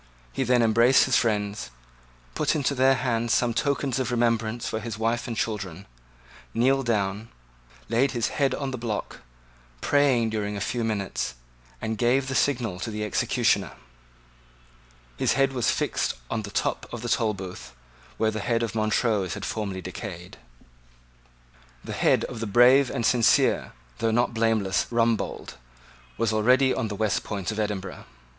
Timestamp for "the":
8.71-8.79, 12.29-12.33, 12.89-13.03, 16.41-16.49, 17.03-17.07, 18.31-18.39, 21.83-21.93, 22.39-22.47, 26.87-26.95